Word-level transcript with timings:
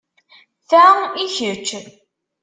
Ta 0.69 0.85
i 1.23 1.25
kečč. 1.35 1.69